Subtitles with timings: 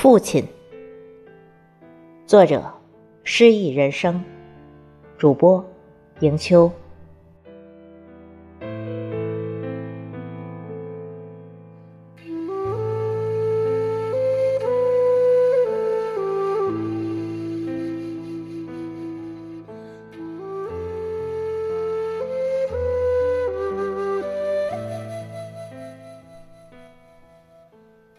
[0.00, 0.42] 父亲，
[2.24, 2.64] 作者：
[3.22, 4.24] 诗意人生，
[5.18, 5.62] 主播：
[6.20, 6.72] 迎秋。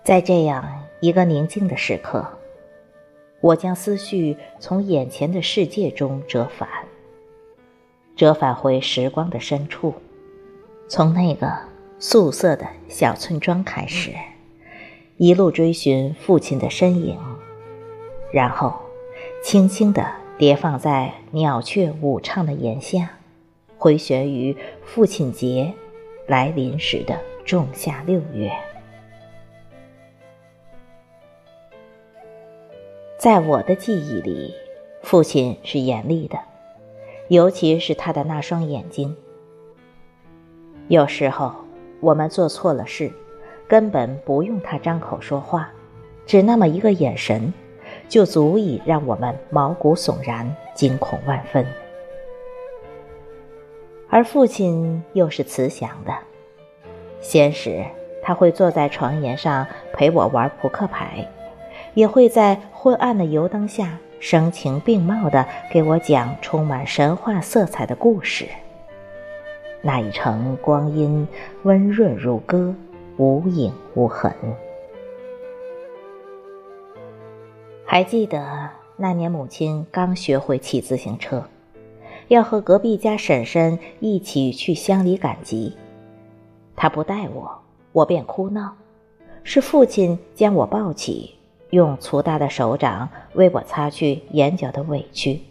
[0.03, 2.27] 在这样一个宁静的时刻，
[3.41, 6.69] 我将思绪从眼前的世界中折返，
[8.15, 9.95] 折返回时光的深处，
[10.87, 11.51] 从那个
[11.97, 14.11] 素色的小村庄开始，
[15.17, 17.17] 一路追寻父亲的身影，
[18.31, 18.71] 然后
[19.43, 20.05] 轻轻地
[20.37, 23.09] 叠放在鸟雀舞唱的檐下，
[23.75, 24.55] 回旋于
[24.85, 25.73] 父亲节
[26.27, 28.51] 来临时的仲夏六月。
[33.21, 34.51] 在我的记忆里，
[35.03, 36.39] 父亲是严厉的，
[37.27, 39.15] 尤其是他的那双眼睛。
[40.87, 41.53] 有时候
[41.99, 43.11] 我们做错了事，
[43.67, 45.69] 根本不用他张口说话，
[46.25, 47.53] 只那么一个眼神，
[48.09, 51.63] 就足以让我们毛骨悚然、惊恐万分。
[54.09, 56.11] 而父亲又是慈祥的，
[57.19, 57.85] 闲时
[58.23, 61.23] 他会坐在床沿上陪我玩扑克牌。
[61.93, 68.47] 也会在昏暗的油灯下声情并茂地给我讲充满神话色彩的故事。
[69.81, 71.27] 那一程光阴
[71.63, 72.73] 温润如歌，
[73.17, 74.31] 无影无痕。
[77.83, 81.43] 还记得那年母亲刚学会骑自行车，
[82.27, 85.75] 要和隔壁家婶婶一起去乡里赶集，
[86.75, 87.59] 她不带我，
[87.91, 88.75] 我便哭闹，
[89.43, 91.35] 是父亲将我抱起。
[91.71, 95.41] 用粗大的手掌为我擦去眼角的委屈。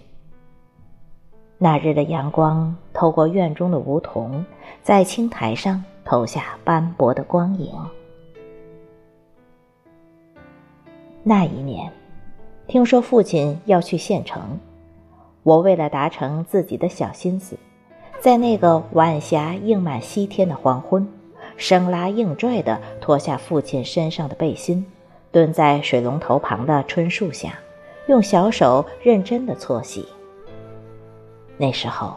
[1.59, 4.45] 那日的阳光透过院中的梧桐，
[4.83, 7.71] 在青苔上投下斑驳的光影。
[11.23, 11.93] 那一年，
[12.67, 14.59] 听说父亲要去县城，
[15.43, 17.59] 我为了达成自己的小心思，
[18.21, 21.07] 在那个晚霞映满西天的黄昏，
[21.59, 24.87] 生拉硬拽地脱下父亲身上的背心。
[25.33, 27.59] 蹲在水龙头旁的椿树下，
[28.09, 30.07] 用小手认真的搓洗。
[31.57, 32.17] 那时候，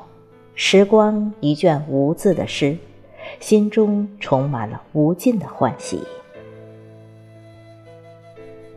[0.56, 2.78] 时光一卷无字的诗，
[3.40, 6.02] 心中充满了无尽的欢喜。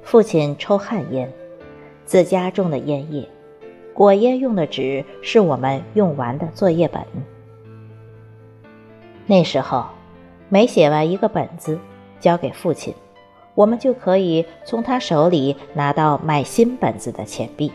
[0.02, 1.32] 父亲抽旱烟，
[2.04, 3.28] 自家种的烟叶，
[3.94, 7.02] 裹烟用的纸是我们用完的作业本。
[9.26, 9.86] 那时候，
[10.48, 11.78] 每写完一个本子，
[12.20, 12.94] 交给父亲。
[13.56, 17.72] 我们就可以从他手里拿到买新本子的钱币。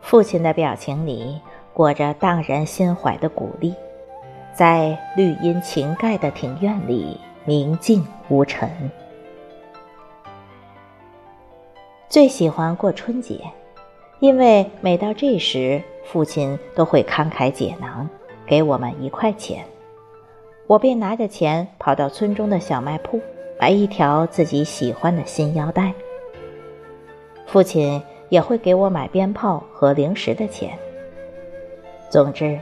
[0.00, 1.40] 父亲的表情里
[1.72, 3.74] 裹着荡人心怀的鼓励，
[4.54, 8.70] 在绿荫擎盖的庭院里宁静无尘。
[12.10, 13.40] 最喜欢过春节，
[14.20, 18.06] 因为每到这时，父亲都会慷慨解囊，
[18.44, 19.64] 给我们一块钱，
[20.66, 23.18] 我便拿着钱跑到村中的小卖铺。
[23.58, 25.92] 买一条自己喜欢的新腰带。
[27.46, 30.76] 父亲也会给我买鞭炮和零食的钱。
[32.10, 32.58] 总之，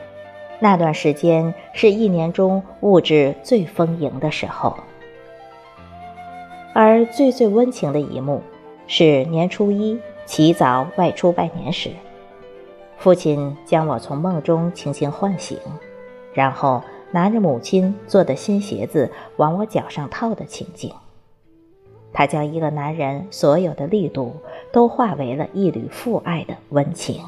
[0.61, 4.77] 那段时间是一年中物质最丰盈的时候。
[6.75, 8.43] 而最最温情的一幕，
[8.87, 11.91] 是年初一起早外出拜年时，
[12.99, 15.59] 父亲将我从梦中轻轻唤醒，
[16.35, 16.83] 然后。
[17.13, 20.91] 拿着母亲做的新鞋子往我脚上套的情景，
[22.11, 24.35] 他将一个男人所有的力度
[24.73, 27.21] 都化为了一缕父爱的温情。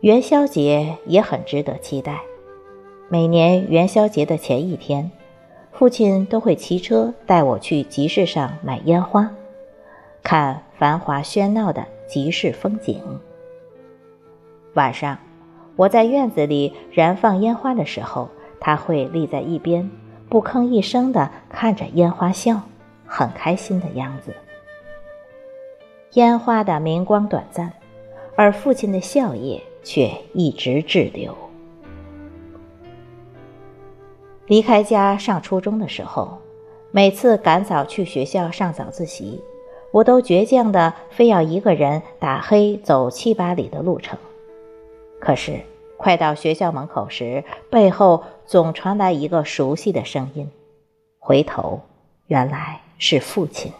[0.00, 2.20] 元宵节也很值得期待，
[3.08, 5.10] 每年元宵节的前一天，
[5.72, 9.30] 父亲都会骑车带我去集市上买烟花，
[10.24, 13.00] 看繁华喧闹的集市风景。
[14.74, 15.16] 晚上。
[15.80, 18.28] 我在院子里燃放烟花的时候，
[18.60, 19.90] 他会立在一边，
[20.28, 22.60] 不吭一声地看着烟花笑，
[23.06, 24.34] 很开心的样子。
[26.12, 27.72] 烟花的明光短暂，
[28.36, 31.34] 而父亲的笑靥却一直滞留。
[34.48, 36.36] 离开家上初中的时候，
[36.90, 39.42] 每次赶早去学校上早自习，
[39.92, 44.18] 我都倔强的非要一个人打黑走七八里的路程。
[45.18, 45.60] 可是，
[46.00, 50.50] 快到学校门口时，背后总传来一个熟悉的声音。
[51.18, 51.82] 回头，
[52.26, 53.70] 原来是父亲。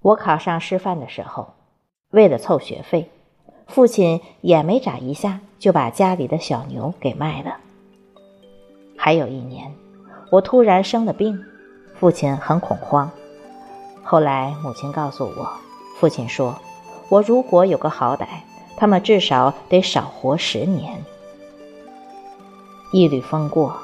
[0.00, 1.54] 我考上师范的时候，
[2.10, 3.10] 为了凑学费，
[3.66, 7.56] 父亲眼没眨一下就把家里的小牛给卖了。
[8.98, 9.72] 还有一年，
[10.30, 11.42] 我突然生了病，
[11.98, 13.10] 父亲很恐慌。
[14.04, 15.50] 后来母亲告诉我，
[15.98, 16.54] 父亲说
[17.08, 18.26] ：“我如果有个好歹，
[18.78, 21.04] 他们至少得少活十年。”
[22.92, 23.76] 一缕风过，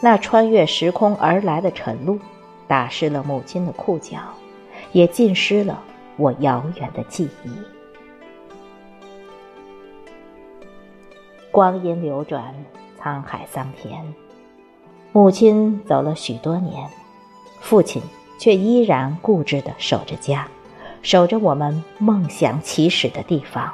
[0.00, 2.18] 那穿越时空而来的晨露，
[2.66, 4.18] 打湿了母亲的裤脚。
[4.92, 5.82] 也浸湿了
[6.16, 7.50] 我遥远的记忆。
[11.50, 12.54] 光阴流转，
[12.98, 14.14] 沧海桑田，
[15.12, 16.88] 母亲走了许多年，
[17.60, 18.00] 父亲
[18.40, 20.48] 却依然固执的守着家，
[21.02, 23.70] 守着我们梦想起始的地方。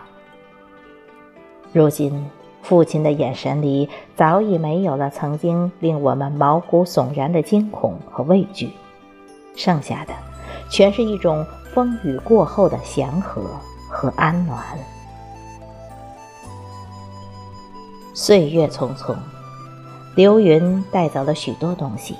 [1.75, 2.25] 如今，
[2.63, 8.71] 父亲的眼神里早已没有了曾经令我们毛骨悚然的惊恐和畏惧，
[9.57, 10.15] 剩下的。
[10.71, 13.43] 全是一种风雨过后的祥和
[13.91, 14.63] 和安暖。
[18.15, 19.17] 岁月匆匆，
[20.15, 22.15] 流云带走了许多东西，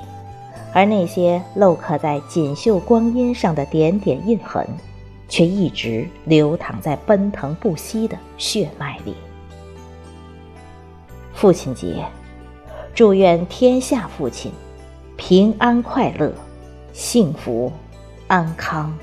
[0.73, 4.67] 而那些镂刻在锦绣光阴上的点点印痕，
[5.29, 9.15] 却一直流淌在奔腾不息的血脉里。
[11.45, 12.03] 父亲节，
[12.95, 14.51] 祝愿天下父亲
[15.15, 16.33] 平安快乐、
[16.95, 17.71] 幸福。
[18.29, 18.97] 安康。